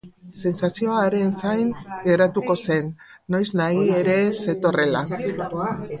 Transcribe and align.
Sentsazio 0.43 0.95
haren 1.01 1.33
zain 1.41 1.69
geratuko 2.07 2.57
zen, 2.63 2.89
noiznahi 3.35 3.87
ere 4.01 4.17
zetorrela. 4.43 5.07